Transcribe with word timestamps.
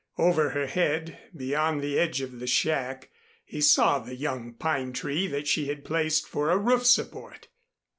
Over 0.17 0.49
her 0.49 0.65
head, 0.65 1.19
beyond 1.37 1.79
the 1.83 1.99
edge 1.99 2.21
of 2.21 2.39
the 2.39 2.47
shack, 2.47 3.11
he 3.45 3.61
saw 3.61 3.99
the 3.99 4.15
young 4.15 4.55
pine 4.55 4.93
tree 4.93 5.27
that 5.27 5.47
she 5.47 5.67
had 5.67 5.85
placed 5.85 6.27
for 6.27 6.49
a 6.49 6.57
roof 6.57 6.87
support. 6.87 7.49